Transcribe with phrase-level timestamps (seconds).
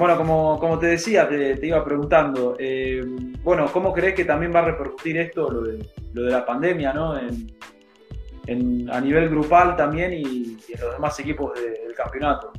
[0.00, 3.04] Bueno, como, como te decía, te, iba preguntando, eh,
[3.44, 6.94] bueno, ¿cómo crees que también va a repercutir esto, lo de, lo de la pandemia,
[6.94, 7.12] ¿no?
[7.12, 12.50] A nivel grupal también y, en los demás equipos del campeonato.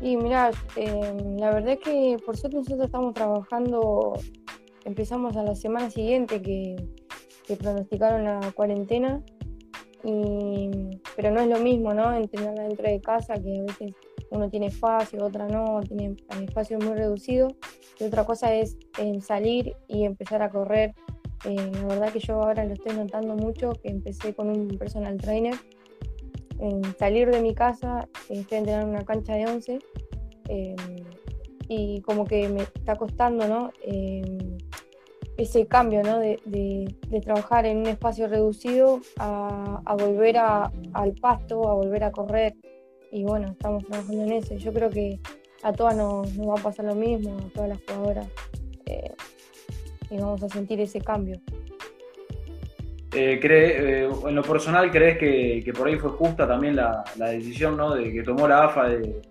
[0.00, 4.14] Y mira, eh, la verdad es que por suerte nosotros estamos trabajando,
[4.84, 6.74] empezamos a la semana siguiente que,
[7.46, 9.22] que pronosticaron la cuarentena,
[10.02, 12.12] y, pero no es lo mismo, ¿no?
[12.12, 13.94] Entrenar dentro de casa que a veces
[14.30, 17.48] uno tiene espacio, otra no, tiene espacio muy reducido.
[17.98, 18.76] Y otra cosa es
[19.20, 20.94] salir y empezar a correr.
[21.44, 25.16] Eh, la verdad que yo ahora lo estoy notando mucho, que empecé con un personal
[25.18, 25.54] trainer.
[26.58, 29.78] En salir de mi casa, estoy entrenando en una cancha de 11
[30.48, 30.76] em,
[31.68, 33.70] y como que me está costando, ¿no?
[33.82, 34.56] Em,
[35.36, 36.18] ese cambio, ¿no?
[36.18, 42.54] De, trabajar en un espacio reducido a, volver al pasto, a volver a correr
[43.14, 44.56] y bueno, estamos trabajando en eso.
[44.56, 45.20] Yo creo que
[45.62, 48.26] a todas nos, va a pasar lo mismo, a todas las jugadoras,
[48.86, 49.12] eh,
[50.10, 51.40] y vamos a sentir ese cambio.
[53.12, 57.94] Eh, eh, en lo personal, ¿crees que, por ahí fue justa también la, decisión ¿no?
[57.94, 59.22] de que tomó la AFA de,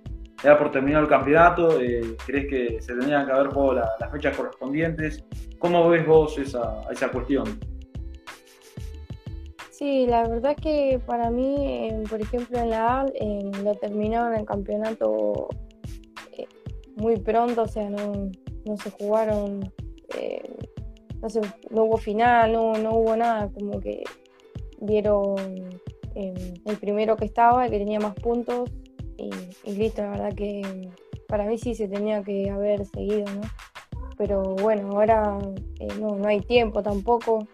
[0.42, 1.78] dar por terminado el campeonato?
[2.26, 5.26] ¿Crees que se tendrían que haber jugado las fechas correspondientes?
[5.60, 7.60] ¿Cómo ves vos esa, esa cuestión?
[9.84, 13.06] Sí, la verdad que para mí, por ejemplo, en la A,
[13.62, 15.50] lo terminaron el campeonato
[16.38, 16.48] eh,
[16.96, 18.32] muy pronto, o sea, no,
[18.78, 19.74] se jugaron,
[20.18, 20.42] eh,
[21.22, 21.28] no,
[21.70, 24.06] no hubo final, no, no hubo nada, como que
[24.80, 25.36] dieron
[26.16, 28.72] em, el primero que estaba, el que tenía más puntos,
[29.18, 29.32] y,
[29.70, 30.92] listo, la verdad que
[31.28, 33.42] para mí sí se tenía que haber seguido, ¿no?
[34.18, 35.40] Pero bueno, ahora
[35.82, 37.46] eh, no, no hay tiempo tampoco.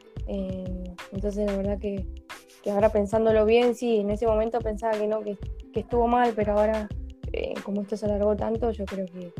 [1.12, 2.19] entonces la verdad que
[2.64, 5.38] que ahora pensándolo bien, sí, en ese momento pensaba que no, que,
[5.74, 6.90] estuvo mal, pero ahora,
[7.32, 9.32] eh, como esto se alargó tanto, yo creo que,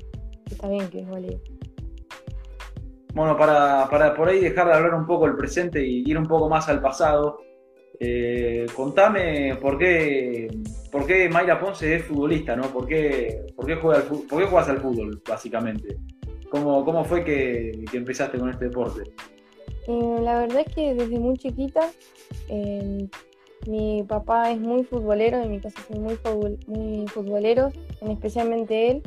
[0.46, 1.40] está bien, que es válido.
[3.14, 6.28] Bueno, para, para, por ahí dejar de hablar un poco el presente y ir un
[6.28, 7.40] poco más al pasado,
[8.00, 10.48] eh, contame por qué,
[10.90, 12.64] por qué Mayra Ponce es futbolista, ¿no?
[12.72, 15.98] ¿Por qué, por qué, juega por qué juegas al fútbol, básicamente?
[16.50, 19.04] ¿Cómo, cómo fue que, que empezaste con este deporte?
[19.90, 21.90] Eh, la verdad es que desde muy chiquita
[22.48, 23.10] em,
[23.66, 26.16] mi papá es muy futbolero, en mi casa son muy,
[26.68, 27.74] muy futboleros,
[28.08, 29.02] especialmente él.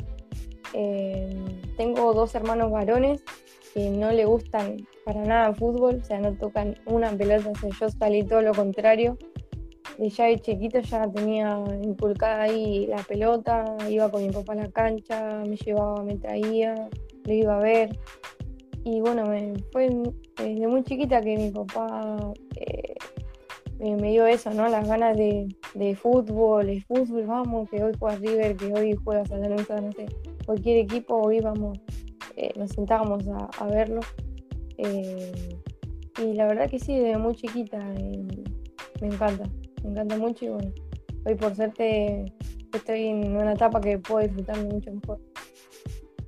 [0.73, 3.23] Em, tengo dos hermanos varones
[3.73, 7.55] que no le gustan para nada el fútbol, o sea, no tocan una pelota, o
[7.55, 9.17] sea, yo salí todo lo contrario.
[9.97, 14.57] De ya de chiquito ya tenía inculcada ahí la pelota, iba con mi papá a
[14.57, 16.89] la cancha, me llevaba, me traía,
[17.23, 17.97] lo iba a ver.
[18.85, 19.89] Y bueno, me, fue
[20.37, 22.95] desde muy chiquita que mi papá eh,
[23.79, 24.67] me, dio eso, ¿no?
[24.67, 25.47] Las ganas de,
[25.95, 30.05] fútbol, de fútbol, vamos, que hoy juegas River, que hoy juegas a la no sé,
[30.45, 31.79] cualquier equipo, hoy vamos,
[32.35, 34.01] eh, nos sentábamos a, verlo.
[34.77, 35.59] Eh,
[36.21, 37.79] y la verdad que sí, desde muy chiquita
[39.01, 39.45] me encanta,
[39.83, 40.71] me encanta mucho y bueno,
[41.25, 42.25] hoy por suerte
[42.73, 45.19] estoy en una etapa que puedo disfrutarme mucho mejor.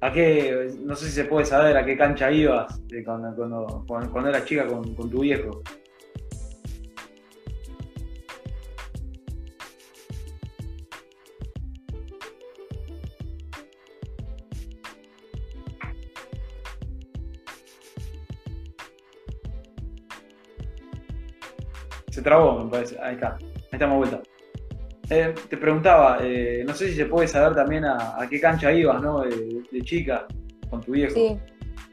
[0.01, 4.29] ¿A qué, no sé si se puede saber a qué cancha ibas eh, cuando, cuando,
[4.29, 5.61] eras chica con, tu viejo?
[22.11, 22.97] Se trabó, me parece.
[23.01, 23.35] Ahí está.
[23.35, 24.21] Ahí estamos vuelta.
[25.09, 29.01] Eh, te preguntaba, eh, no sé si se puede saber también a, qué cancha ibas,
[29.01, 29.21] ¿no?
[29.21, 30.25] De, chica,
[30.69, 31.13] con tu viejo.
[31.13, 31.37] Sí,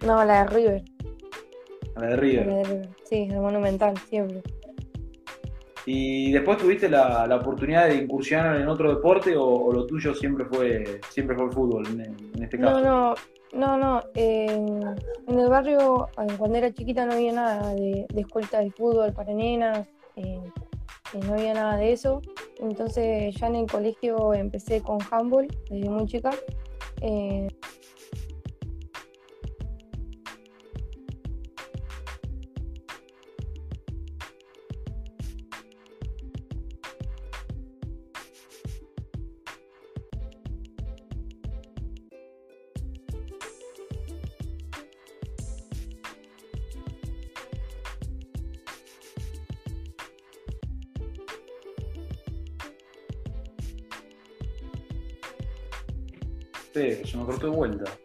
[0.07, 0.83] no, la de River.
[1.97, 2.47] La de River.
[2.47, 2.89] La de River.
[3.05, 4.43] Sí, el Monumental, siempre.
[5.85, 11.01] ¿Y después tuviste la, oportunidad de incursionar en otro deporte o, lo tuyo siempre fue
[11.11, 12.81] siempre fue el fútbol en, este caso?
[12.81, 13.15] No,
[13.53, 14.03] no, no, no.
[14.15, 16.09] en el barrio,
[16.39, 19.87] cuando era chiquita no había nada de, de escuela de fútbol para nenas.
[20.17, 20.41] Eh,
[21.21, 22.23] no había nada de eso.
[22.59, 26.31] Entonces ya en el colegio empecé con handball desde muy chica.
[27.01, 27.49] Eh,
[56.73, 57.99] este, yo me acuerdo de vuelta.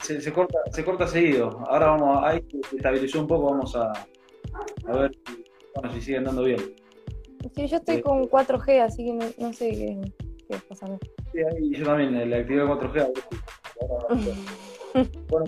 [0.00, 1.48] Se, se, corta, se corta seguido.
[1.68, 3.92] Ahora vamos, ahí se estabilizó un poco, vamos a,
[4.86, 5.12] a ver
[5.74, 6.81] bueno, si siguen dando bien.
[7.54, 10.00] Sí, yo estoy con 4G, así que no, sé qué,
[10.48, 10.86] qué pasa.
[11.32, 13.12] Sí, ahí yo también, la actividad 4G.
[15.28, 15.46] bueno,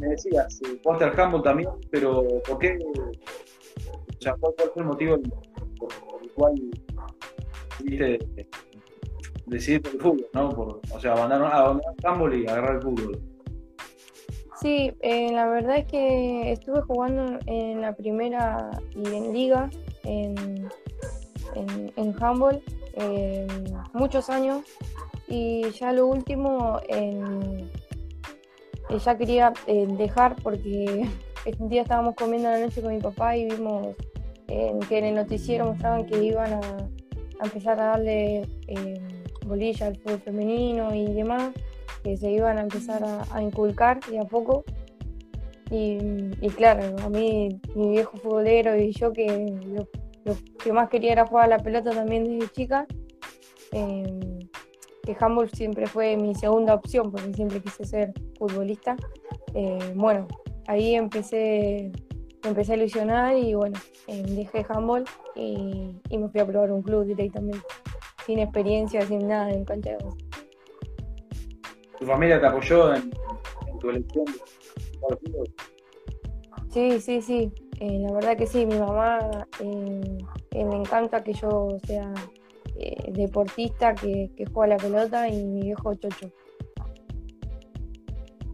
[0.00, 2.78] me decías, al handball también, pero ¿por qué?
[2.78, 5.16] O sea, ¿cuál, fue el motivo
[5.78, 5.92] por,
[6.22, 6.54] el cual
[7.78, 8.18] decidiste
[9.46, 10.50] decidir el fútbol, ¿no?
[10.50, 13.20] Por, o sea, abandonar, abandonar el handball y agarrar el fútbol.
[14.60, 19.70] Sí, eh, la verdad es que estuve jugando en la primera y en liga,
[20.02, 20.68] en,
[21.56, 22.62] en, handball,
[23.92, 24.64] muchos años
[25.28, 27.68] y ya lo último en,
[28.88, 31.08] eh, ya quería eh, dejar porque
[31.58, 33.96] un día estábamos comiendo la noche con mi papá y vimos
[34.46, 36.88] que en el noticiero mostraban que iban a,
[37.42, 38.48] empezar a darle
[39.44, 41.52] bolilla al fútbol femenino y demás
[42.06, 44.64] que se iban a empezar a, inculcar de a poco.
[45.70, 49.26] Y, claro, a mí, mi viejo futbolero y yo que
[50.62, 52.86] que más quería era jugar a la pelota también desde chica,
[53.72, 54.38] em,
[55.02, 58.96] que handball siempre fue mi segunda opción porque siempre quise ser futbolista.
[59.54, 60.26] Eh, bueno,
[60.66, 61.92] ahí empecé,
[62.44, 66.82] empecé a ilusionar y bueno, em, dejé handball y, y, me fui a probar un
[66.82, 67.60] club directamente,
[68.26, 69.98] sin experiencia, sin nada en cancha de
[71.98, 73.10] ¿Tu familia te apoyó en,
[73.80, 74.24] tu elección
[76.70, 77.52] Sí, sí, sí.
[77.80, 79.18] Eh, la verdad que sí, mi mamá
[79.60, 80.18] eh,
[80.52, 82.12] eh, me encanta que yo sea
[83.08, 86.30] deportista, que, que juega la pelota y mi viejo chocho.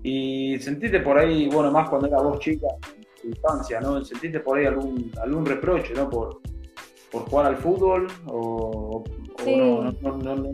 [0.05, 4.05] Y sentiste por ahí, bueno, más cuando era vos chica, en tu infancia, ¿no?
[4.05, 6.09] ¿Sentiste por ahí algún, algún reproche, ¿no?
[6.09, 6.41] Por,
[7.11, 9.05] por jugar al fútbol o,
[9.47, 10.53] no, no, no, no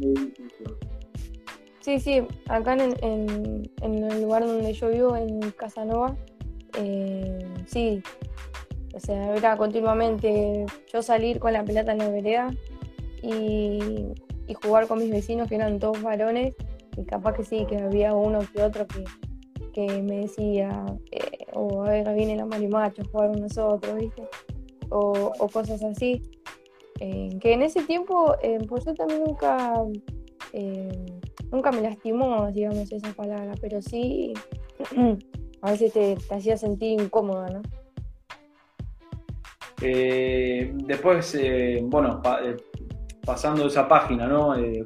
[1.81, 6.15] Sí, sí, acá en, el lugar donde yo vivo, en Casanova,
[6.77, 8.03] eh, sí,
[8.95, 12.55] o sea, era continuamente yo salir con la pelota en la vereda
[13.23, 14.07] y,
[14.63, 16.55] jugar con mis vecinos que eran dos varones
[16.97, 18.87] y capaz que sí, que había uno que otro
[19.75, 24.27] que, me decía, eh, o a ver, viene la marimacho a jugar con nosotros, ¿viste?
[24.89, 26.23] O, cosas así.
[26.99, 28.35] Eh, que en ese tiempo,
[28.69, 29.85] pues yo también nunca
[31.51, 34.33] nunca me lastimó, digamos, esa palabra, pero sí
[35.63, 37.63] a veces te, hacía sentir incómoda, ¿no?
[39.81, 42.57] Eh, después, eh, bueno, eh,
[43.25, 44.29] pasando esa página.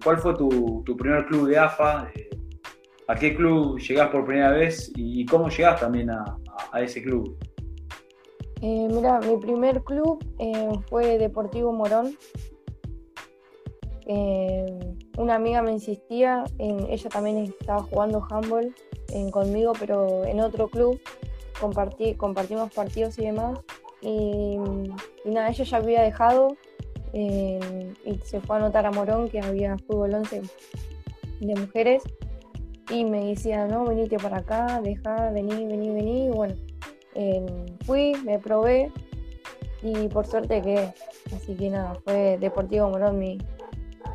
[0.03, 2.11] ¿Cuál fue tu, primer club de AFA?
[3.09, 6.37] ¿A qué club llegás por primera vez y cómo llegás también a,
[6.81, 7.37] ese club?
[8.61, 10.25] mira, mi primer club
[10.89, 12.17] fue Deportivo Morón,
[15.19, 18.73] una amiga me insistía, ella también estaba jugando handball
[19.33, 21.01] conmigo, pero en otro club,
[21.61, 23.59] compartí, compartimos partidos y demás.
[24.03, 24.59] Y,
[25.25, 26.57] nada, ella ya había dejado
[27.13, 27.59] y
[28.25, 30.43] se fue a anotar a Morón, que había fútbol 11
[31.41, 32.03] de mujeres.
[32.91, 36.27] Y me decía, no, venite para acá, deja, vení, vení, vení.
[36.27, 36.55] Y bueno,
[37.85, 38.93] fui, me probé
[39.83, 40.93] y por suerte que,
[41.35, 43.39] así que nada, fue Deportivo Morón mi,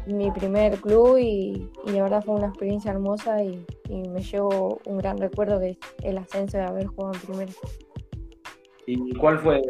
[0.05, 5.17] mi primer club y, la verdad fue una experiencia hermosa y, me llevo un gran
[5.17, 7.51] recuerdo de el ascenso de haber jugado en primera.
[8.89, 9.61] ¿Y cuál fue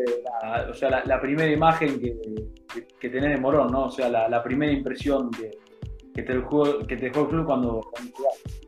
[0.43, 2.15] la, o sea, la, primera imagen que,
[2.99, 3.85] que, tenés de Morón, ¿no?
[3.85, 5.49] O sea, la, primera impresión que,
[6.13, 7.81] que, te dejó, que te dejó el club cuando,
[8.13, 8.67] jugaste?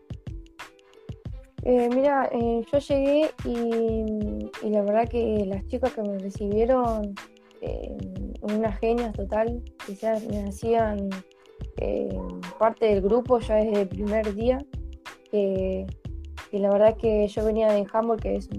[1.63, 7.13] Eh, mira, eh, yo llegué y, la verdad que las chicas que me recibieron,
[7.62, 7.98] eh,
[8.41, 11.10] unas genias total, quizás me hacían
[11.77, 12.18] eh,
[12.58, 14.58] parte del grupo ya desde el primer día.
[15.32, 15.86] y
[16.58, 18.50] la verdad que yo venía de handball, que es,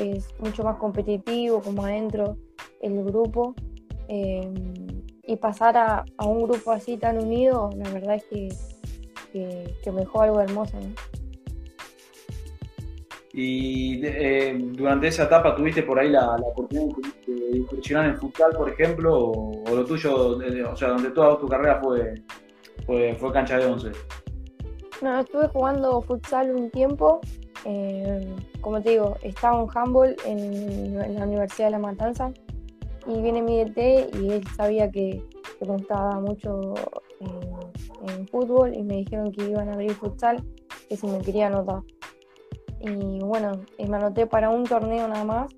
[0.00, 2.36] es mucho más competitivo, como adentro
[2.80, 3.54] el grupo.
[4.08, 4.52] Eh,
[5.26, 8.48] y pasar a, un grupo así tan unido, la verdad es que,
[9.82, 10.78] que, me dejó algo hermoso.
[13.32, 16.94] Y eh, durante esa etapa tuviste por ahí la, oportunidad
[17.26, 21.48] de, incursionar en futsal, por ejemplo, o, o, lo tuyo, o sea, donde toda tu
[21.48, 22.14] carrera fue,
[22.86, 23.92] fue, fue cancha de 11.
[25.02, 27.20] No, estuve jugando futsal un tiempo.
[27.64, 32.32] Eh, como te digo, estaba en handball en, la Universidad de La Matanza
[33.06, 35.22] y viene mi DT y él sabía que,
[35.60, 36.74] me gustaba mucho
[37.20, 40.44] eh, en fútbol y me dijeron que iban a abrir futsal,
[40.88, 41.82] que si me quería anotar.
[42.80, 45.52] Y bueno, me anoté para un torneo nada más.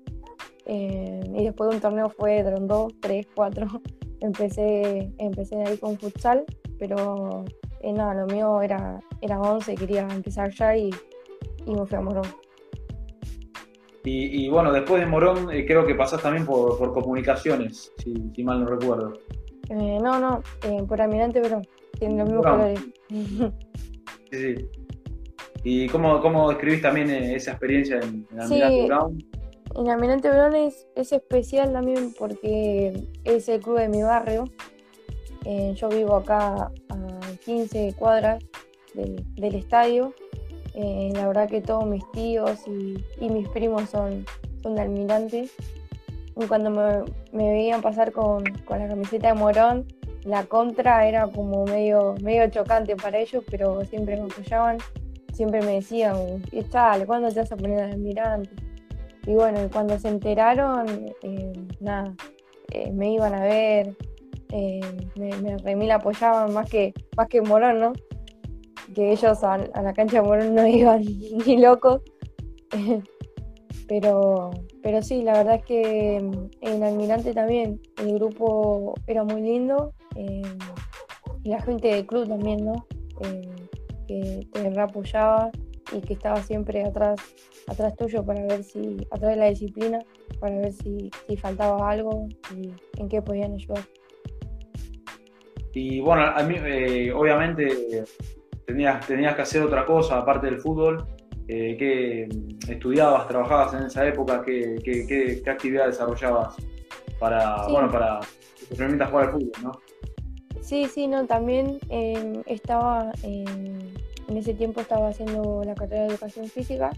[0.65, 3.67] Eh, y después de un torneo fue, fueron dos, tres, cuatro.
[4.21, 6.45] empecé, empecé ahí con futsal
[6.79, 7.45] pero
[7.81, 10.89] eh, nada, lo mío era, era 11, quería empezar ya y,
[11.67, 12.25] y me fui a Morón.
[14.09, 18.67] Y, bueno, después de Morón eh, creo que pasás también por, comunicaciones, si, mal no
[18.67, 19.13] recuerdo.
[19.69, 21.67] Eh, no, no, eh, por Almirante Brown,
[21.99, 22.79] tienen los mismos colores.
[24.31, 24.69] sí, sí.
[25.65, 29.25] ¿Y cómo, cómo describís también esa experiencia en, Almirante Brown?
[29.75, 34.45] En Almirante Brown es, especial también porque es el club de mi barrio.
[35.73, 38.41] yo vivo acá a 15 cuadras
[38.93, 40.13] del estadio
[40.79, 44.27] eh, la verdad que todos mis tíos y, mis primos son,
[44.61, 45.49] son de Almirante.
[46.39, 49.87] Y cuando me, veían pasar con, la camiseta de Morón,
[50.23, 54.77] la contra era como medio, medio chocante para ellos, pero siempre me apoyaban,
[55.33, 58.51] siempre me decían, chale, ¿cuándo te vas a poner al Almirante?
[59.25, 62.13] Y bueno, cuando se enteraron, eh, nada,
[62.71, 63.95] eh, me iban a ver,
[65.15, 67.93] me, me, apoyaban más que, más que Morón, ¿no?
[68.97, 71.03] Que ellos a, la cancha de Morón no iban
[71.45, 72.01] ni locos.
[73.87, 74.49] pero,
[74.81, 80.41] pero sí, la verdad es que en Almirante también el grupo era muy lindo eh,
[81.43, 82.87] y la gente del club también, ¿no?
[83.21, 83.41] Eh,
[84.07, 85.51] que te apoyaba
[85.91, 87.19] y que estaba siempre atrás,
[87.67, 89.99] atrás tuyo para ver si, atrás de la disciplina,
[90.39, 93.83] para ver si, si faltaba algo y en qué podían ayudar.
[95.73, 98.03] Y bueno, a mí, eh, obviamente
[98.67, 101.07] tenías, tenías que hacer otra cosa aparte del fútbol.
[101.47, 102.27] Eh, ¿Qué
[102.71, 104.43] estudiabas, trabajabas en esa época?
[104.45, 105.07] ¿Qué, qué,
[105.43, 106.55] qué, actividad desarrollabas
[107.19, 108.19] para, bueno, para
[108.59, 109.71] que te permitas jugar al fútbol, no?
[110.59, 113.95] Sí, sí, no, también em, estaba, en
[114.27, 116.91] ese tiempo estaba haciendo la carrera de educación física,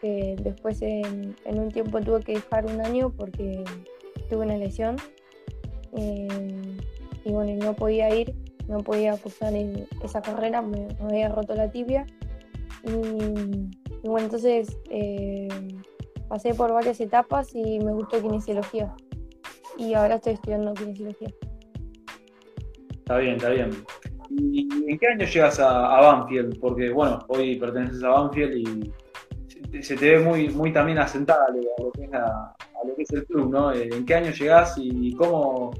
[0.00, 3.62] que después en, un tiempo tuve que dejar un año porque
[4.28, 4.96] tuve una lesión
[5.92, 6.76] em,
[7.24, 8.34] y bueno, no podía ir
[8.68, 12.06] no podía cursar en esa carrera, me, había roto la tibia.
[12.84, 15.48] Y, bueno, entonces eh,
[16.28, 18.94] pasé por varias etapas y me gustó kinesiología.
[19.76, 21.28] Y ahora estoy estudiando kinesiología.
[22.90, 23.70] Está bien, está bien.
[24.30, 26.60] ¿Y en qué año llegas a, Banfield?
[26.60, 28.92] Porque bueno, hoy perteneces a Banfield
[29.72, 32.54] y se te ve muy, muy también asentada a lo, que es, a,
[32.86, 33.72] lo que es el club, ¿no?
[33.72, 35.70] ¿En qué año llegas y cómo,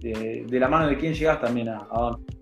[0.00, 2.36] de, la mano de quién llegas también a, Banfield?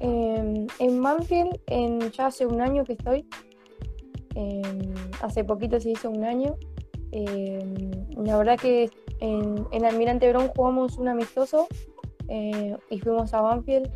[0.00, 3.26] Em, en Banfield, en, ya hace un año que estoy.
[4.34, 6.56] Em, hace poquito se hizo un año.
[7.12, 7.90] Em,
[8.24, 11.66] la verdad que en, en, Almirante Brown jugamos un amistoso
[12.28, 13.90] eh, y fuimos a Banfield.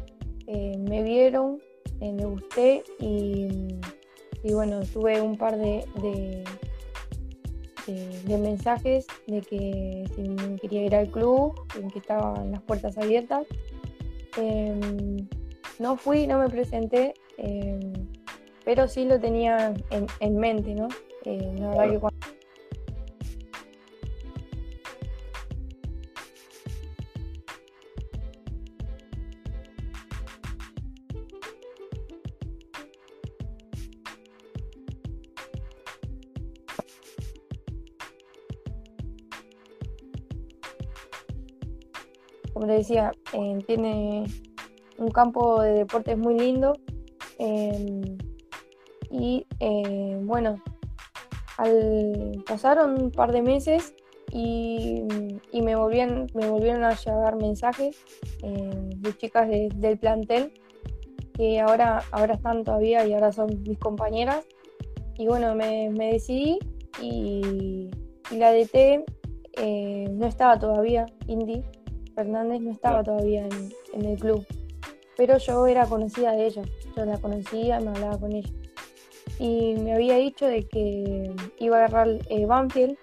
[0.46, 1.58] me vieron,
[2.00, 3.78] eh, me gusté y,
[4.52, 5.84] bueno, tuve un par de
[8.28, 13.46] mensajes de que si quería ir al club, en que estaban las puertas abiertas.
[14.38, 14.78] Eh,
[15.78, 17.92] no fui, no me presenté, eh,
[18.64, 19.74] pero sí lo tenía
[20.20, 20.88] en, mente, ¿no?
[21.24, 22.26] Eh, la verdad que cuando
[42.82, 44.24] decía, eh, tiene
[44.98, 46.74] un campo de deportes muy lindo.
[47.38, 48.18] Em,
[49.10, 50.60] y eh, bueno,
[52.46, 53.94] pasaron un par de meses
[54.32, 55.02] y,
[55.52, 57.96] me, volvían, me volvieron a llegar mensajes
[58.42, 60.52] em, de chicas del plantel
[61.34, 64.44] que ahora, ahora están todavía y ahora son mis compañeras.
[65.16, 66.58] Y bueno, me, decidí
[67.00, 67.90] y,
[68.30, 69.04] la DT
[69.58, 71.62] eh, no estaba todavía, Indy
[72.14, 73.46] Fernández no estaba todavía
[73.92, 74.46] en, el club,
[75.16, 76.62] pero yo era conocida de ella,
[76.96, 78.50] yo la conocía, me hablaba con ella.
[79.38, 82.96] Y me había dicho de que iba a agarrar eh, Banfield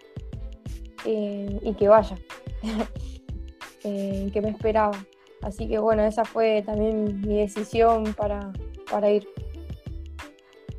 [1.06, 2.18] eh, y que vaya,
[3.84, 4.98] eh, que me esperaba.
[5.42, 8.52] Así que bueno, esa fue también mi decisión para,
[8.92, 9.28] para ir.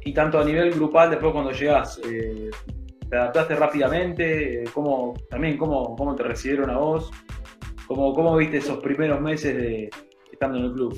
[0.05, 4.65] Y tanto a nivel grupal, después cuando llegas, ¿te adaptaste rápidamente?
[4.73, 7.11] ¿Cómo, también cómo, cómo te recibieron a vos?
[7.91, 9.91] ¿Cómo, ¿Cómo viste esos primeros meses de
[10.31, 10.97] estando en el club?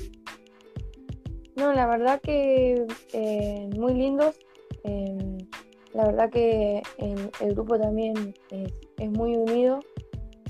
[1.55, 4.37] No, la verdad que eh, muy lindos.
[4.83, 5.39] Em,
[5.95, 9.79] la verdad que el grupo también es, muy unido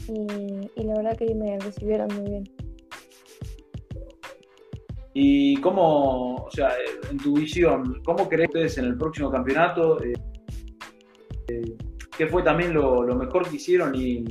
[0.10, 2.44] y, la verdad que me recibieron muy bien.
[5.14, 6.72] ¿Y cómo, o sea,
[7.10, 10.04] en tu visión, cómo crees ustedes en el próximo campeonato?
[10.04, 10.12] Eh,
[11.48, 11.78] eh,
[12.18, 14.26] ¿Qué fue también lo, lo mejor que hicieron y,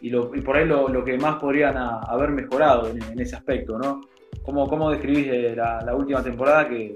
[0.00, 4.02] y, por ahí lo, que más podrían haber mejorado en, ese aspecto, ¿no?
[4.42, 6.94] ¿Cómo, cómo describís la, última temporada que,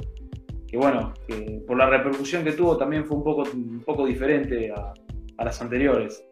[0.75, 4.93] bueno, que por la repercusión que tuvo también fue un poco, un poco diferente a,
[5.39, 6.23] a las anteriores.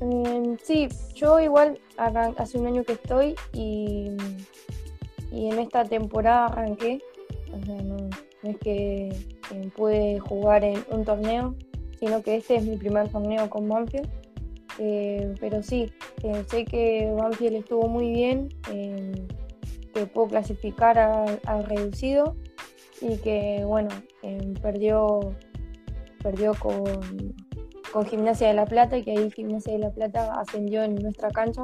[0.00, 4.16] Em, sí, yo igual hace un año que estoy y,
[5.32, 7.00] y en esta temporada arranqué.
[7.52, 7.96] O sea, no,
[8.42, 9.12] es que,
[9.76, 11.54] pude jugar en un torneo,
[11.98, 14.08] sino que este es mi primer torneo con Banfield.
[14.78, 19.12] Eh, pero sí, eh, sé que Banfield estuvo muy bien, em,
[19.92, 22.36] que pudo clasificar al reducido
[23.00, 23.90] y que, bueno,
[24.60, 25.20] perdió,
[26.22, 26.82] perdió con,
[27.92, 31.30] con Gimnasia de la Plata y que ahí Gimnasia de la Plata ascendió en nuestra
[31.30, 31.62] cancha.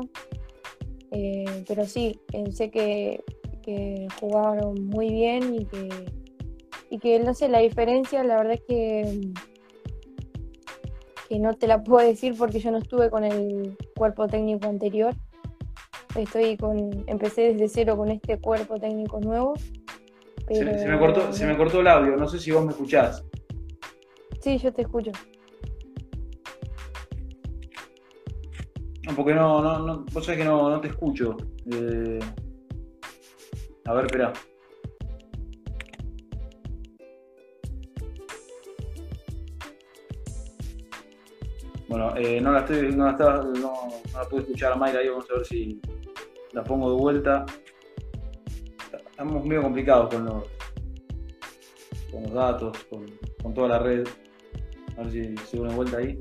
[1.11, 2.21] Eh, pero sí,
[2.53, 3.23] sé que,
[4.21, 5.89] jugaron muy bien y que,
[6.91, 9.21] y que, no sé, la diferencia, la verdad es que,
[11.31, 15.15] que no te la puedo decir porque yo no estuve con el cuerpo técnico anterior.
[16.17, 19.55] Estoy con, empecé desde cero con este cuerpo técnico nuevo.
[20.49, 23.25] se, me cortó, se me cortó el audio, no sé si vos me escuchás.
[24.41, 25.13] Sí, yo te escucho.
[29.15, 31.37] porque no, no, no, vos sabés que no, no te escucho.
[31.73, 32.19] Eh,
[33.85, 34.33] a ver, espera.
[41.91, 43.75] Bueno, eh, no la estoy, no la, estaba, no,
[44.15, 45.81] la pude escuchar a Mayra ahí, vamos a ver si
[46.53, 47.45] la pongo de vuelta.
[49.11, 50.45] Estamos medio complicados con los,
[52.13, 52.79] con los datos,
[53.43, 54.07] con, toda la red.
[54.97, 56.21] A ver si se una vuelta ahí.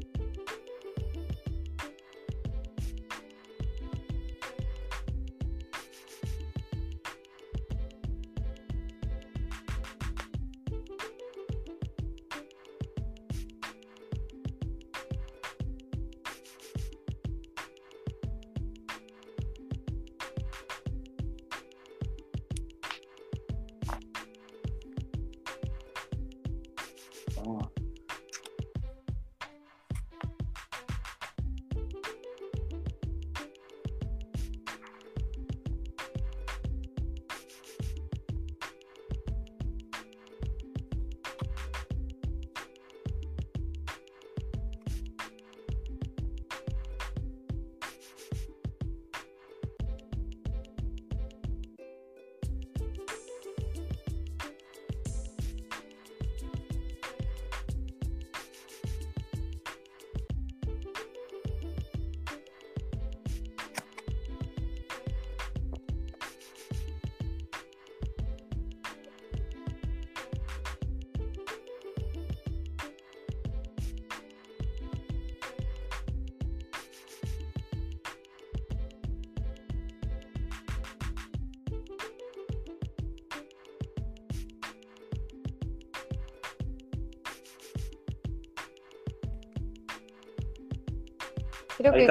[91.79, 92.07] Creo que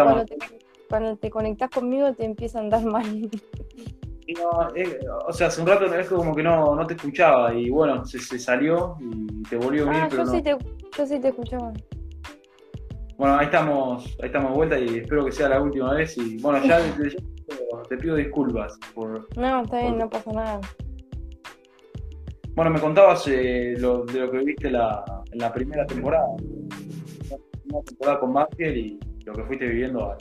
[0.88, 3.28] cuando te, conectas conmigo te empieza a andar mal.
[4.74, 8.02] Eh, o sea, hace un rato es como que no, no te escuchaba y bueno,
[8.06, 10.02] se, salió y te volvió a unir.
[10.04, 10.56] Ah, yo, sí te,
[10.96, 11.72] yo sí te escuchaba.
[13.18, 16.16] Bueno, ahí estamos, ahí estamos de vuelta y espero que sea la última vez.
[16.16, 16.78] Y bueno, ya
[17.88, 19.28] te, pido disculpas por.
[19.36, 20.60] No, está bien, no pasa nada.
[22.54, 26.26] Bueno, me contabas eh, lo, de lo que viviste la, en la primera temporada.
[27.70, 30.16] Una temporada con Banfield y lo que fuiste viviendo.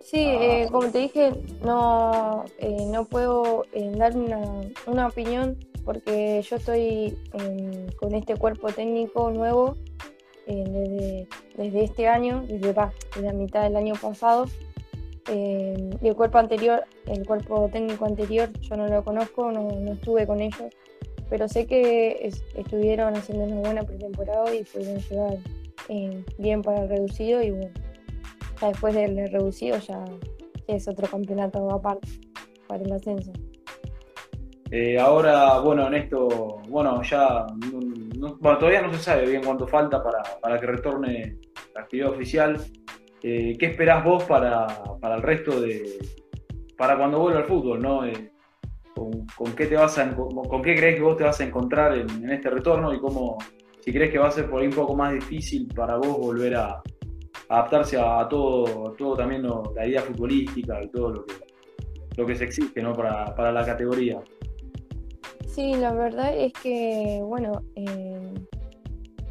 [0.00, 1.32] Sí, eh, como te dije,
[1.64, 7.16] no, eh, no puedo eh, dar una, opinión porque yo estoy
[7.98, 9.76] con este cuerpo técnico nuevo
[10.46, 11.26] desde,
[11.84, 14.46] este año, desde, la mitad del año pasado.
[15.28, 20.40] y el cuerpo anterior, el cuerpo técnico anterior, yo no lo conozco, no, estuve con
[20.40, 20.72] ellos,
[21.30, 25.38] pero sé que estuvieron haciendo una buena pretemporada y pudieron llegar
[26.38, 27.72] bien para el reducido y bueno,
[28.68, 30.04] después del reducido ya
[30.66, 32.08] es otro campeonato aparte
[32.66, 33.32] para el ascenso.
[34.70, 37.44] Eh, ahora, bueno, en esto, bueno, ya
[38.40, 41.36] todavía no se sabe bien cuánto falta para, que retorne
[41.74, 42.56] la actividad oficial.
[43.22, 44.66] Eh, ¿Qué esperás vos para,
[45.14, 45.98] el resto de.
[46.76, 48.06] para cuando vuelva al fútbol, ¿no?
[48.06, 48.32] Eh,
[49.36, 50.00] con, qué te vas
[50.48, 53.36] con, qué crees que vos te vas a encontrar en, en, este retorno y cómo,
[53.80, 56.56] si crees que va a ser por ahí un poco más difícil para vos volver
[56.56, 56.82] a,
[57.52, 61.34] adaptarse a, todo, todo también la idea futbolística y todo lo que,
[62.16, 62.94] lo que se exige ¿no?
[62.94, 64.22] para, la categoría.
[65.46, 68.32] Sí, la verdad es que, bueno, eh,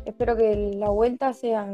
[0.05, 1.67] espero que la vuelta sea,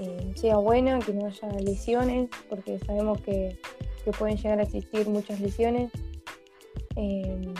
[0.00, 3.58] eh, sea buena, que no haya lesiones, porque sabemos que,
[4.18, 5.92] pueden llegar a existir muchas lesiones.
[6.96, 7.54] Eh,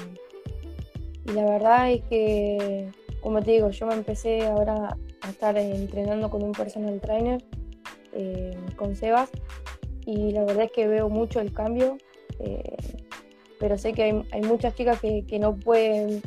[1.27, 2.91] y la verdad es que,
[3.21, 7.41] como te digo, yo me empecé ahora a estar entrenando con un personal trainer,
[8.77, 9.31] con Sebas,
[10.07, 11.97] y la verdad es que veo mucho el cambio,
[13.59, 16.23] pero sé que hay, muchas chicas que, no pueden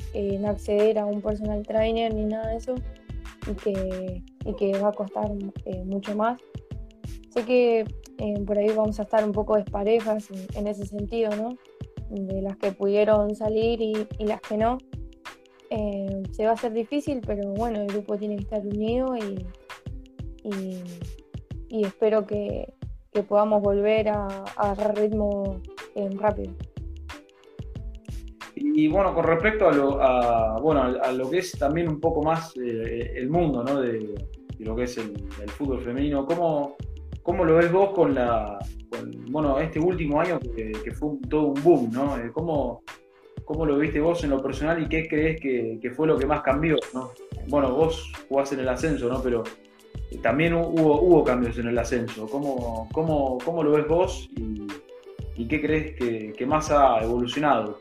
[0.45, 2.75] acceder a un personal trainer ni nada de eso,
[3.49, 5.29] y que, y que va a costar
[5.85, 6.39] mucho más.
[7.29, 7.85] Sé que
[8.45, 11.57] por ahí vamos a estar un poco desparejas en, ese sentido, ¿no?
[12.09, 14.77] De las que pudieron salir y, las que no.
[15.69, 19.45] Eh, se va a hacer difícil, pero bueno, el grupo tiene que estar unido y,
[21.81, 22.73] espero que,
[23.27, 25.61] podamos volver a, agarrar ritmo
[25.95, 26.53] eh, rápido.
[28.55, 32.23] Y bueno, con respecto a lo, a, bueno, a lo que es también un poco
[32.23, 33.81] más eh, el mundo ¿no?
[33.81, 34.13] de,
[34.59, 36.75] lo que es el, el fútbol femenino, ¿cómo,
[37.23, 38.59] ¿Cómo lo ves vos con la
[39.29, 42.17] bueno, este último año que, fue todo un boom, ¿no?
[42.17, 42.83] Eh, ¿Cómo,
[43.45, 46.41] ¿Cómo, lo viste vos en lo personal y qué crees que, fue lo que más
[46.41, 47.11] cambió, ¿no?
[47.47, 49.21] Bueno, vos jugás en el ascenso, ¿no?
[49.23, 49.43] Pero
[50.21, 52.27] también hubo, cambios en el ascenso.
[52.27, 54.29] ¿Cómo, cómo, cómo lo ves vos
[55.35, 55.95] y, qué crees
[56.35, 57.77] que, más ha evolucionado?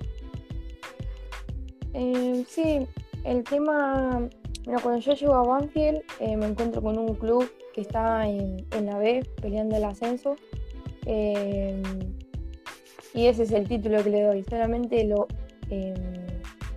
[1.94, 2.86] Eh, sí,
[3.24, 4.28] el tema,
[4.64, 8.66] bueno, cuando yo llego a Banfield eh, me encuentro con un club que está en,
[8.84, 10.36] la B peleando el ascenso.
[11.04, 11.82] Em,
[13.14, 14.44] y ese es el título que le doy.
[14.44, 15.26] Solamente lo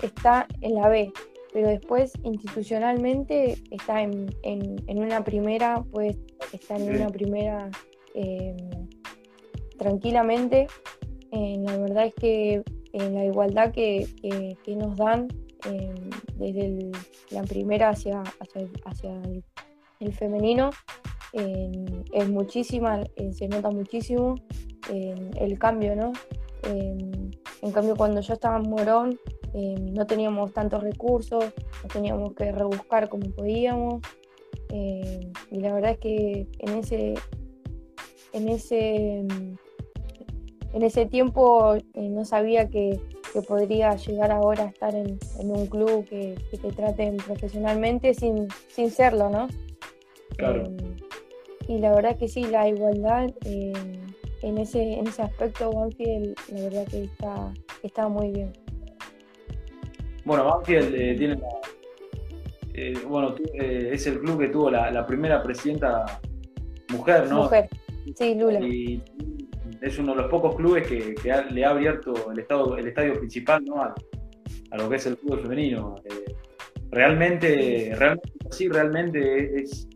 [0.02, 1.12] está en la B,
[1.56, 4.28] pero después institucionalmente está en,
[4.90, 6.18] una primera, pues
[6.52, 7.72] está en una primera
[8.14, 8.58] em,
[9.78, 10.68] tranquilamente.
[11.32, 14.06] la verdad es que en la igualdad que,
[14.68, 15.30] nos dan
[16.36, 16.92] desde
[17.32, 19.42] la primera hacia, hacia, hacia el
[20.02, 20.72] el femenino
[21.32, 24.36] es muchísima, eh, se nota muchísimo
[24.90, 26.12] el cambio, ¿no?
[26.64, 29.20] en cambio, cuando yo estaba en Morón,
[29.56, 31.44] no teníamos tantos recursos,
[31.84, 34.02] no teníamos que rebuscar como podíamos.
[34.72, 37.16] y la verdad es que en ese,
[38.34, 39.26] en ese,
[40.74, 43.00] en ese tiempo eh, no sabía que,
[43.50, 49.30] podría llegar ahora a estar en, un club que, te traten profesionalmente sin, sin serlo,
[49.30, 49.50] ¿no?
[50.38, 50.78] Em,
[51.68, 56.88] y la verdad que sí, la igualdad en, ese, en ese aspecto, Banfield, la verdad
[56.88, 58.54] que está, está muy bien.
[60.26, 61.40] Bueno, Banfield eh, tiene
[62.74, 66.20] eh, bueno, eh, es el club que tuvo la, primera presidenta
[66.92, 67.44] mujer, ¿no?
[67.44, 67.70] Mujer,
[68.16, 68.60] sí, Lula.
[68.60, 69.02] Y
[69.82, 71.16] es uno de los pocos clubes que,
[71.52, 73.82] le ha abierto el, estado, el estadio principal ¿no?
[73.82, 73.96] a,
[74.78, 75.96] lo que es el fútbol femenino.
[76.92, 79.88] realmente, realmente, sí, realmente es,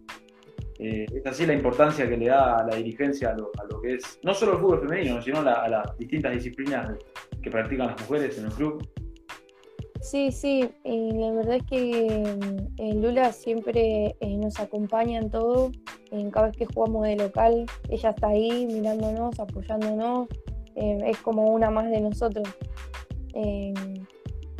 [0.77, 4.33] es así la importancia que le da a la dirigencia a lo, que es no
[4.33, 6.97] solo el fútbol femenino, sino a las distintas disciplinas
[7.41, 8.87] que practican las mujeres en el club.
[10.01, 12.25] Sí, sí, la verdad es que
[12.79, 15.71] mm, Lula siempre eh, nos acompaña en todo,
[16.11, 20.27] en cada vez que jugamos de local, ella está ahí mirándonos, apoyándonos,
[20.75, 22.47] eh, es como una más de nosotros.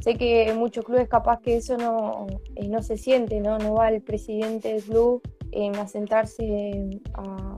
[0.04, 2.28] sé que en muchos clubes capaz que eso no,
[2.68, 3.58] no se siente, ¿no?
[3.58, 5.22] No va el presidente del club
[5.78, 7.56] a sentarse a,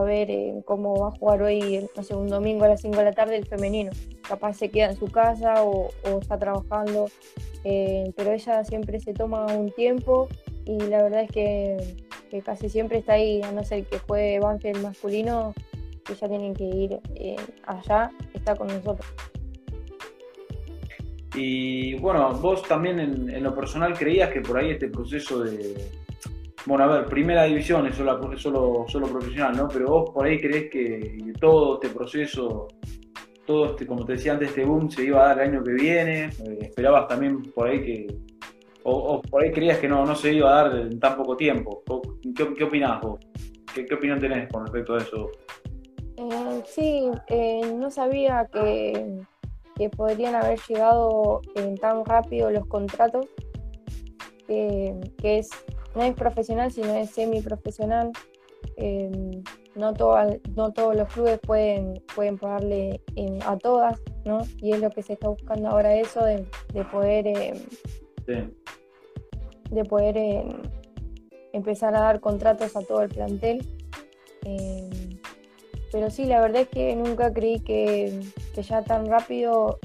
[0.00, 3.04] ver eh, cómo va a jugar hoy, no sé, un domingo a las 5 de
[3.04, 3.90] la tarde el femenino.
[4.26, 7.06] Capaz se queda en su casa o, está trabajando,
[7.64, 10.28] eh, pero ella siempre se toma un tiempo
[10.64, 14.82] y la verdad es que, casi siempre está ahí, a no ser que juegue Banfield
[14.82, 15.52] masculino,
[16.04, 19.06] que ya tienen que ir eh, allá, está con nosotros.
[21.34, 26.01] Y bueno, vos también en, lo personal creías que por ahí este proceso de,
[26.66, 29.68] bueno, a ver, primera división es solo, solo, solo profesional, ¿no?
[29.68, 32.68] Pero vos por ahí crees que todo este proceso,
[33.44, 35.72] todo este, como te decía antes, este boom se iba a dar el año que
[35.72, 36.24] viene.
[36.24, 38.06] Eh, esperabas también por ahí que.
[38.84, 41.82] O, por ahí creías que no, no se iba a dar en tan poco tiempo.
[42.36, 43.20] ¿Qué, qué opinás vos?
[43.74, 45.30] ¿Qué, opinión tenés con respecto a eso?
[46.16, 49.20] Eh, sí, eh, no sabía que,
[49.76, 51.40] que, podrían haber llegado
[51.80, 53.26] tan rápido los contratos,
[54.46, 55.48] que es
[55.94, 58.12] no es profesional, sino es semiprofesional.
[58.76, 59.42] Eh,
[59.74, 59.92] no,
[60.54, 63.00] no todos los clubes pueden, pueden pagarle
[63.44, 64.42] a todas, ¿no?
[64.58, 66.46] Y es lo que se está buscando ahora eso de,
[66.90, 67.58] poder em,
[69.70, 70.48] de poder em,
[71.52, 73.66] empezar a dar contratos a todo el plantel.
[74.44, 75.18] Em,
[75.90, 78.20] pero sí, la verdad es que nunca creí que,
[78.54, 79.78] ya tan rápido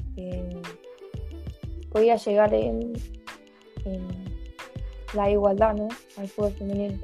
[1.90, 2.92] podía llegar en
[5.14, 5.88] la igualdad ¿no?
[6.16, 6.98] al fútbol femenino.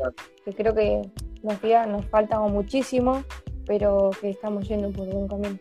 [0.44, 1.02] Que creo que
[1.42, 3.22] nos, nos falta muchísimo,
[3.66, 5.58] pero que estamos yendo por buen camino.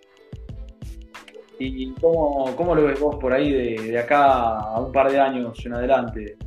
[1.59, 5.65] ¿Y cómo, cómo lo ves vos por ahí de, acá a un par de años
[5.65, 6.37] en adelante?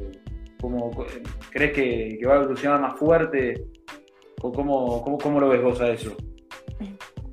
[0.60, 0.90] ¿Cómo,
[1.50, 3.66] ¿Crees que, va a evolucionar más fuerte?
[4.42, 6.14] ¿O cómo, cómo, lo ves vos a eso?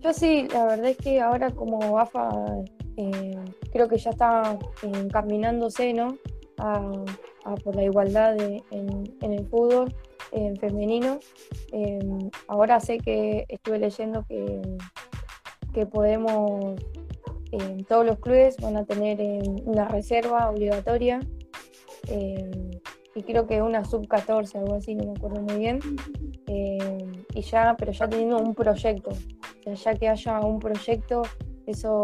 [0.02, 2.30] Yo sí, la verdad es que ahora como AFA
[2.98, 3.36] eh,
[3.72, 6.18] creo que ya está encaminándose ¿no?
[6.58, 6.92] a,
[7.64, 9.94] por la igualdad en, el fútbol
[10.32, 11.20] en femenino.
[11.72, 14.62] Em, ahora sé que estuve leyendo que,
[15.74, 16.80] que podemos,
[17.52, 21.20] em, todos los clubes van a tener em, una reserva obligatoria
[23.16, 25.80] y creo que una sub 14, algo así, no me acuerdo muy bien.
[27.36, 29.12] y ya, pero ya teniendo un proyecto,
[29.66, 31.24] ya que haya un proyecto,
[31.66, 32.04] eso,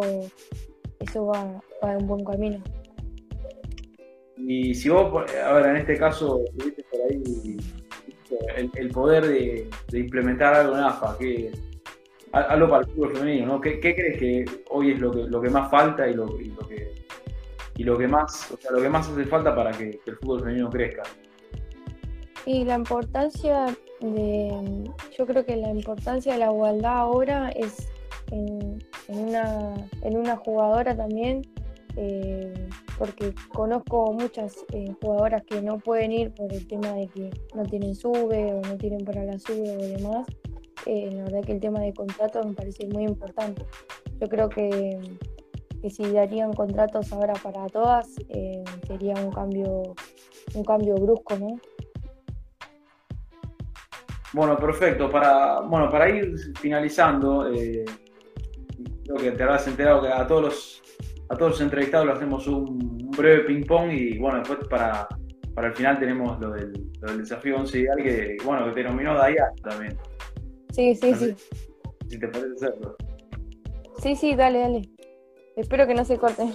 [0.99, 2.63] eso va, va un buen camino.
[4.51, 5.13] Y si vos,
[5.45, 7.57] a ver, en este caso, tuviste por ahí
[8.77, 11.51] el, poder de, implementar algo en AFA, que,
[12.31, 13.61] algo para el fútbol femenino, ¿no?
[13.61, 16.51] ¿Qué, crees que hoy es lo que, lo que más falta y lo, que
[17.75, 20.39] y lo que más, o sea, lo que más hace falta para que, el fútbol
[20.39, 21.03] femenino crezca?
[22.47, 23.67] Y la importancia
[24.01, 27.87] de, yo creo que la importancia de la igualdad ahora es
[28.31, 31.43] en, una, en una jugadora también
[31.97, 32.51] eh,
[32.99, 37.63] porque conozco muchas eh, jugadoras que no pueden ir por el tema de que no
[37.63, 40.27] tienen sube o no tienen para la sube o demás.
[40.85, 43.65] Eh, la verdad que el tema de contratos me parece muy importante.
[44.19, 44.99] Yo creo que,
[45.89, 48.15] si darían contratos ahora para todas
[48.85, 49.95] sería un cambio,
[50.53, 51.57] un cambio brusco, ¿no?
[54.33, 55.09] Bueno, perfecto.
[55.09, 60.79] Para, bueno, para ir finalizando, creo que te habrás enterado que a todos los
[61.29, 65.07] a todos los entrevistados le hacemos un, breve ping-pong y bueno, después para,
[65.53, 69.51] para el final tenemos lo del, desafío 11 ideal que, bueno, que te nominó Daya
[69.61, 69.97] también.
[70.71, 71.35] Sí, sí, sí.
[72.07, 72.95] Si te parece hacerlo.
[74.01, 74.89] Sí, sí, dale, dale.
[75.55, 76.45] Espero que no se corte.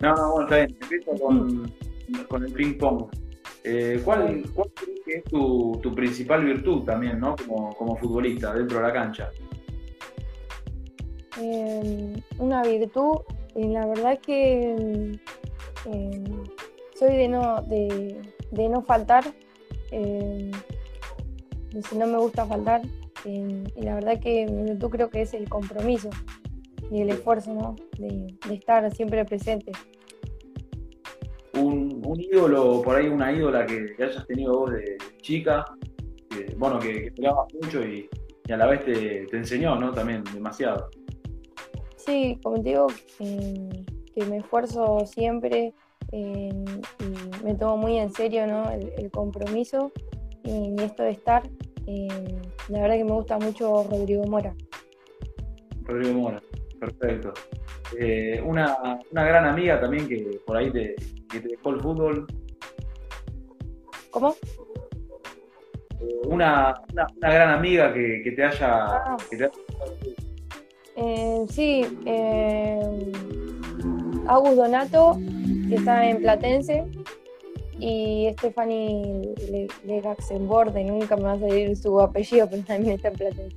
[0.00, 0.78] No, no, bueno, está bien.
[0.80, 1.74] Empiezo con,
[2.28, 3.10] con el ping-pong.
[3.64, 7.34] Eh, ¿cuál, ¿Cuál crees que es tu, tu, principal virtud también, ¿no?
[7.36, 9.30] Como, como futbolista dentro de la cancha?
[11.38, 13.18] Em, una virtud,
[13.54, 14.72] y la verdad que
[15.86, 16.44] em,
[16.98, 19.24] soy de no, de, no faltar,
[19.92, 20.50] em,
[21.88, 22.82] si no me gusta faltar,
[23.24, 26.08] y la verdad que mi virtud creo que es el compromiso
[26.90, 29.72] y el esfuerzo de, estar siempre presente.
[31.54, 35.64] Un, ídolo, por ahí una ídola que, hayas tenido vos de chica,
[36.56, 37.30] bueno, que, que
[37.62, 38.08] mucho y,
[38.50, 39.92] a la vez te, te enseñó, ¿no?
[39.92, 40.90] También demasiado.
[42.04, 42.86] Sí, como te digo,
[43.18, 45.74] que me esfuerzo siempre
[46.12, 46.50] y
[47.44, 49.92] me tomo muy en serio el, compromiso
[50.42, 51.42] y, esto de estar.
[52.68, 54.54] la verdad que me gusta mucho Rodrigo Mora.
[55.84, 56.42] Rodrigo Mora,
[56.78, 57.32] perfecto.
[57.98, 60.96] Eh, una, gran amiga también que por ahí te,
[61.32, 62.26] dejó el fútbol.
[64.10, 64.34] ¿Cómo?
[66.00, 66.74] Eh, una,
[67.20, 69.16] gran amiga que, te haya, ah.
[71.02, 73.12] Eh, sí, eh,
[74.26, 75.18] Agus Donato,
[75.68, 76.84] que está en Platense,
[77.78, 79.34] y Stephanie
[79.84, 83.56] Legaxenborde, nunca me va a salir su apellido, pero también está en Platense.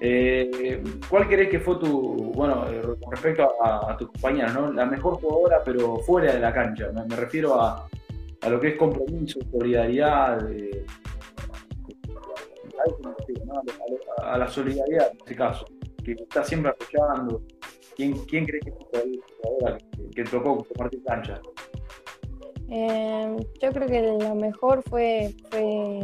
[0.00, 4.72] Eh, ¿Cuál crees que fue tu, bueno, eh, con respecto a, tu compañera, ¿no?
[4.72, 6.92] la mejor jugadora, pero fuera de la cancha?
[6.92, 7.88] Me, refiero a,
[8.48, 10.46] lo que es compromiso, solidaridad,
[14.22, 15.66] a, la solidaridad en este caso,
[16.04, 17.42] que está siempre apoyando.
[17.96, 21.40] ¿Quién, quién cree que es que, que tocó compartir cancha?
[22.68, 26.00] Eh, yo creo que la mejor fue, fue,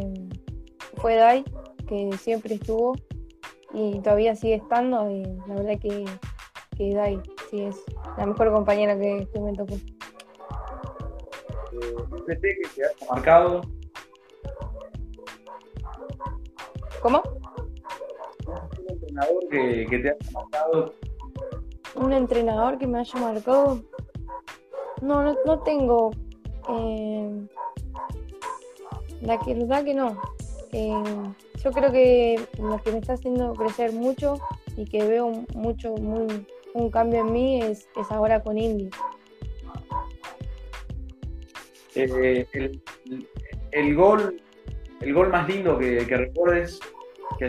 [0.95, 1.43] fue Dai,
[1.87, 2.95] que siempre estuvo
[3.73, 5.09] y todavía sigue estando.
[5.11, 6.05] Y la verdad que,
[6.77, 7.75] que Dai sí es
[8.17, 9.75] la mejor compañera que, me tocó.
[11.73, 11.95] Eh,
[12.27, 13.61] que te ha marcado
[17.03, 17.21] ¿Cómo?
[18.47, 20.93] Un entrenador que, te haya marcado.
[21.95, 23.81] Un entrenador que me haya marcado.
[25.01, 26.11] No, no, tengo.
[26.69, 27.45] Eh,
[29.21, 30.17] la verdad que no.
[30.71, 31.03] Eh,
[31.61, 34.35] yo creo que lo que me está haciendo crecer mucho
[34.77, 38.89] y que veo mucho, un cambio en mí es, ahora con Indy.
[41.95, 42.47] Eh,
[43.71, 44.41] el, gol
[45.01, 46.79] el gol más lindo que, que recuerdes
[47.37, 47.45] que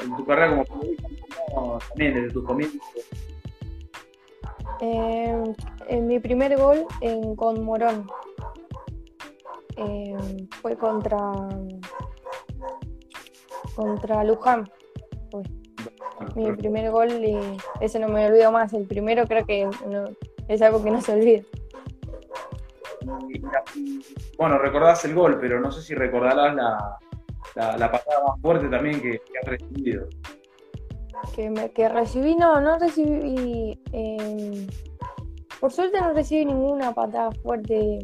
[0.00, 2.80] en tu carrera como sino también desde tus comienzos?
[4.80, 5.54] Eh,
[5.88, 8.06] en mi primer gol en, con Morón
[9.76, 10.16] eh,
[10.62, 11.18] fue contra
[13.74, 14.68] contra Luján.
[16.34, 17.38] Mi primer gol y
[17.80, 18.72] ese no me olvido más.
[18.72, 19.68] El primero creo que
[20.48, 21.42] es algo que no se olvida.
[24.36, 26.98] bueno, recordás el gol, pero no sé si recordarás la,
[27.58, 30.08] la, patada más fuerte también que, has recibido.
[31.34, 33.80] Que, me, que recibí, no, no recibí.
[33.92, 34.66] Em,
[35.60, 37.98] por suerte no recibí ninguna patada fuerte,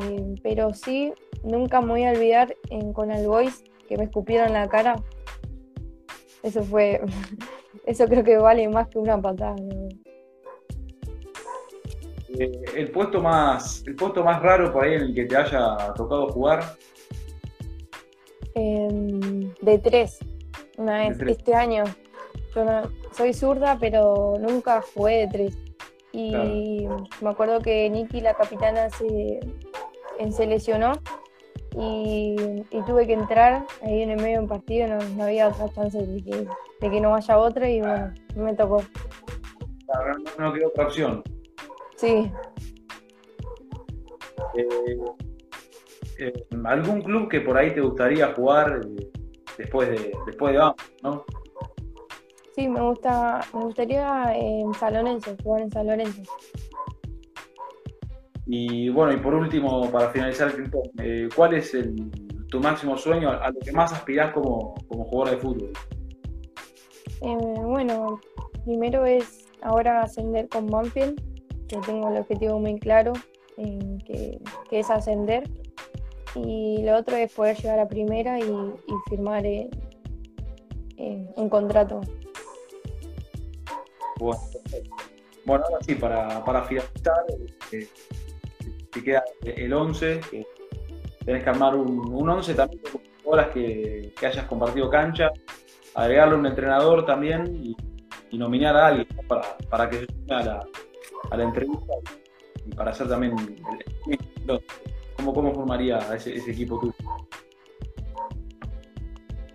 [0.00, 1.12] em, pero sí,
[1.44, 2.54] nunca me voy a olvidar
[2.94, 4.96] con el voice que me escupieron la cara.
[6.42, 7.00] Eso fue.
[7.86, 9.54] Eso creo que vale más que una patada.
[12.38, 16.76] Eh, el puesto más el puesto más raro en el que te haya tocado jugar
[18.58, 20.18] Em, de tres,
[20.78, 21.84] una vez, este año.
[22.54, 22.64] Yo
[23.12, 25.58] soy zurda, pero nunca jugué de tres.
[26.10, 26.88] Y
[27.20, 29.40] me acuerdo que Nikki, la capitana, se,
[30.30, 30.92] se lesionó
[31.78, 32.34] y,
[32.86, 36.48] tuve que entrar ahí en el medio de un partido, no, había otra chance de
[36.80, 38.82] que, no vaya otra y bueno, me tocó.
[40.38, 41.22] no, no quedó otra opción.
[41.96, 42.32] Sí.
[44.54, 44.98] Eh,
[46.18, 46.32] eh,
[46.64, 49.10] algún club que por ahí te gustaría jugar eh,
[49.58, 50.60] después de después de
[51.02, 51.24] ¿no?
[52.54, 56.22] Sí, me gusta, me gustaría en San Lorenzo, jugar en San Lorenzo.
[58.46, 61.94] Y bueno, y por último, para finalizar el tiempo, eh, ¿cuál es el,
[62.48, 65.72] tu máximo sueño, a lo que más aspirás como, como jugador de fútbol?
[67.20, 68.20] bueno,
[68.64, 71.20] primero es ahora ascender con Banfield,
[71.66, 73.12] que tengo el objetivo muy claro,
[73.56, 74.38] que,
[74.70, 75.44] que, es ascender
[76.36, 78.44] y lo otro es poder llegar a primera y,
[79.08, 79.44] firmar
[80.98, 82.00] un contrato.
[84.18, 87.24] Bueno, ahora sí, para, para finalizar,
[87.72, 87.88] eh,
[88.90, 90.46] te queda el 11, que
[91.24, 95.30] tenés que armar un, un 11 también con horas que, que, hayas compartido cancha,
[95.94, 97.76] agregarle un entrenador también y,
[98.36, 100.66] nominar a alguien para, para, que se sume a la,
[101.30, 101.94] a la entrevista
[102.66, 103.34] y para hacer también
[104.10, 104.60] el,
[105.32, 106.92] ¿Cómo, formaría ese, equipo tú?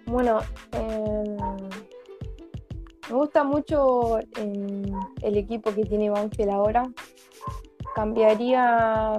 [0.06, 0.40] Bueno,
[0.74, 1.38] em,
[3.10, 4.84] me gusta mucho em,
[5.22, 6.92] el equipo que tiene Banfield ahora.
[7.96, 9.14] Cambiaría,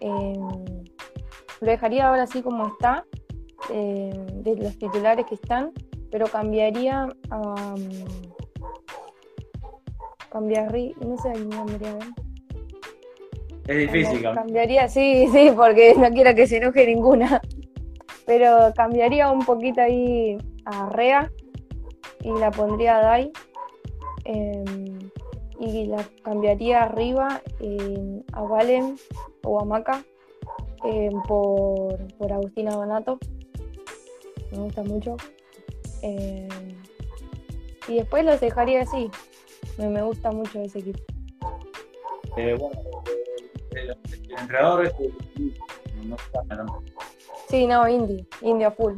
[0.00, 0.48] em,
[1.60, 3.04] lo dejaría ahora así como está,
[3.68, 5.72] de los titulares que están,
[6.10, 7.74] pero cambiaría a...
[10.30, 11.56] cambiaría, no sé, me
[13.68, 14.22] es difícil.
[14.22, 17.40] Cambiaría, sí, sí, porque no quiero que se enoje ninguna.
[18.26, 21.30] Pero cambiaría un poquito ahí a Rea
[22.22, 23.32] y la pondría a Dai.
[24.24, 24.98] Em,
[25.60, 27.42] y la cambiaría arriba
[28.32, 28.96] a Valen
[29.44, 30.04] o a Maca
[30.84, 33.18] em, por, por, Agustina Donato.
[34.52, 35.16] Me gusta mucho.
[36.02, 36.48] Em,
[37.88, 39.10] y después los dejaría así.
[39.78, 41.00] Me, gusta mucho ese equipo.
[42.36, 42.80] Eh, bueno,
[43.82, 43.96] el,
[44.38, 44.92] entrenador es
[46.04, 46.16] no,
[46.64, 46.82] no,
[47.48, 48.94] Sí, no, Indy, Indy a full.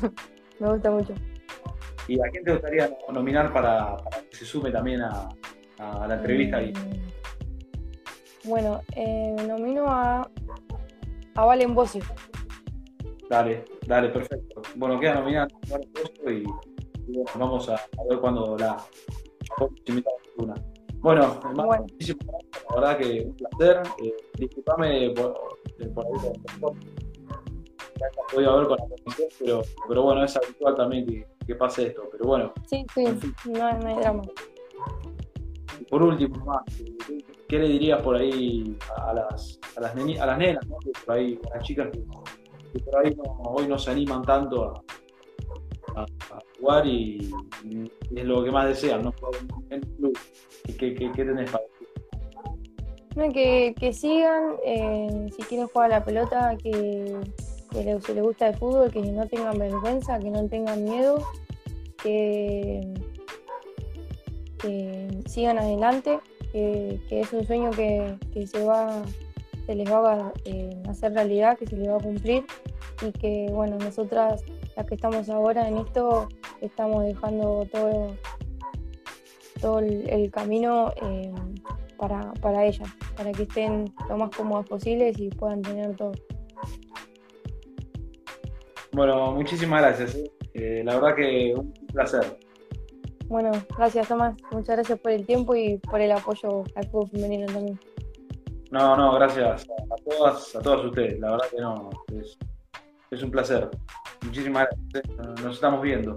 [0.58, 1.14] Me gusta mucho.
[2.08, 3.96] ¿Y a quién te gustaría nominar para,
[4.30, 5.28] que se sume también a,
[5.78, 6.72] la entrevista ahí?
[6.72, 10.28] Mm, bueno, eh, nomino a,
[11.34, 12.02] a Valen Bossio.
[13.28, 14.62] Dale, dale, perfecto.
[14.76, 16.44] Bueno, queda nominada a Valen Bossio y,
[17.36, 18.76] vamos a, ver cuándo la.
[20.98, 21.82] Bueno, bueno.
[21.82, 23.82] muchísimas gracias, la verdad que un placer.
[24.02, 26.12] Eh, disculpame por, eh, por ahí
[28.32, 32.08] podido ver con la comisión, pero, pero bueno, es habitual también que, que pase esto.
[32.10, 32.52] Pero bueno.
[32.66, 33.04] Sí, sí,
[33.46, 34.22] no, no, hay drama.
[35.88, 36.62] por último, más,
[37.48, 40.76] ¿qué le dirías por ahí a las, a las, a las nenas, ¿no?
[41.04, 46.02] por ahí, a las chicas que, por ahí no, hoy no se animan tanto a,
[46.02, 46.06] a,
[46.58, 47.30] jugar y,
[48.14, 49.14] es lo que más desean, ¿no?
[49.70, 49.82] En.
[50.78, 51.64] ¿Qué, qué, qué tenés para
[53.14, 53.74] decir?
[53.74, 57.16] que, sigan, eh, si quieren jugar a la pelota, que,
[57.70, 61.22] que les, si les gusta el fútbol, que no tengan vergüenza, que no tengan miedo,
[62.02, 62.94] que,
[64.58, 66.20] que sigan adelante,
[66.52, 69.02] que, es un sueño que, se va
[69.66, 72.44] se les va a eh, hacer realidad, que se les va a cumplir
[73.00, 74.42] y que bueno, nosotras
[74.76, 76.28] las que estamos ahora en esto
[76.60, 78.16] estamos dejando todo,
[79.60, 81.32] todo el, camino eh,
[82.02, 86.10] para, para ellas, para que estén lo más cómodas posibles y puedan tener todo.
[88.90, 90.18] Bueno, muchísimas gracias.
[90.54, 90.82] ¿eh?
[90.84, 92.38] La verdad que un placer.
[93.28, 94.34] Bueno, gracias Tomás.
[94.50, 97.78] Muchas gracias por el tiempo y por el apoyo al fútbol femenino también.
[98.72, 101.20] No, no, gracias a todas, a todas ustedes.
[101.20, 101.90] La verdad que no,
[102.20, 102.36] es,
[103.12, 103.70] es un placer.
[104.24, 105.40] Muchísimas gracias.
[105.40, 106.16] Nos estamos viendo.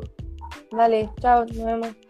[0.71, 2.04] Dale, chao, nos vemos.